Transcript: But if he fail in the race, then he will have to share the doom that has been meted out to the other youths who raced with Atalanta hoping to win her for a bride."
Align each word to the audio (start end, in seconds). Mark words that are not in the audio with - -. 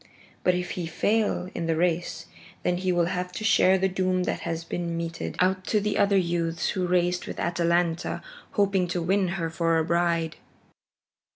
But 0.43 0.55
if 0.55 0.71
he 0.71 0.87
fail 0.87 1.51
in 1.53 1.67
the 1.67 1.75
race, 1.75 2.25
then 2.63 2.77
he 2.77 2.91
will 2.91 3.05
have 3.05 3.31
to 3.33 3.43
share 3.43 3.77
the 3.77 3.87
doom 3.87 4.23
that 4.23 4.39
has 4.39 4.63
been 4.63 4.97
meted 4.97 5.35
out 5.39 5.63
to 5.67 5.79
the 5.79 5.99
other 5.99 6.17
youths 6.17 6.69
who 6.69 6.87
raced 6.87 7.27
with 7.27 7.39
Atalanta 7.39 8.23
hoping 8.53 8.87
to 8.87 8.99
win 9.03 9.27
her 9.37 9.51
for 9.51 9.77
a 9.77 9.85
bride." 9.85 10.37